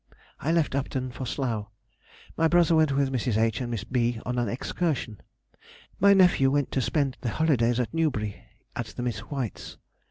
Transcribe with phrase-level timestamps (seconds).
[0.41, 1.67] _—I left Upton for Slough.
[2.35, 3.37] My brother went with Mrs.
[3.39, 3.61] H.
[3.61, 4.19] and Miss B.
[4.25, 5.21] on an excursion.
[5.99, 8.43] My nephew went to spend the holidays at Newbury,
[8.75, 9.77] at the Miss Whites.